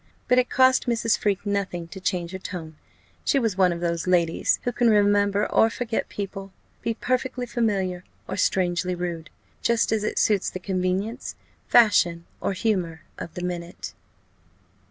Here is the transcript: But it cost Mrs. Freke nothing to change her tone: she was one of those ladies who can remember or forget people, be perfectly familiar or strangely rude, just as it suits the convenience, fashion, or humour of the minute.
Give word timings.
But 0.27 0.39
it 0.39 0.49
cost 0.49 0.87
Mrs. 0.87 1.15
Freke 1.15 1.45
nothing 1.45 1.87
to 1.89 1.99
change 1.99 2.31
her 2.31 2.39
tone: 2.39 2.75
she 3.23 3.37
was 3.37 3.55
one 3.55 3.71
of 3.71 3.81
those 3.81 4.07
ladies 4.07 4.59
who 4.63 4.71
can 4.71 4.89
remember 4.89 5.45
or 5.51 5.69
forget 5.69 6.09
people, 6.09 6.51
be 6.81 6.95
perfectly 6.95 7.45
familiar 7.45 8.03
or 8.27 8.35
strangely 8.35 8.95
rude, 8.95 9.29
just 9.61 9.91
as 9.91 10.03
it 10.03 10.17
suits 10.17 10.49
the 10.49 10.59
convenience, 10.59 11.35
fashion, 11.67 12.25
or 12.39 12.53
humour 12.53 13.03
of 13.19 13.35
the 13.35 13.43
minute. 13.43 13.93